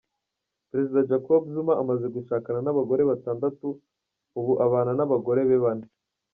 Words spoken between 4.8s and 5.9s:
n’abagore be bane.